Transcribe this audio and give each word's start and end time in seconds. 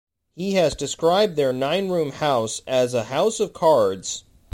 He 0.35 0.53
has 0.53 0.73
described 0.73 1.35
their 1.35 1.53
nine-room 1.53 2.13
house 2.13 2.63
as 2.65 2.95
a 2.95 3.03
house 3.03 3.39
of 3.39 3.53
cards. 3.53 4.23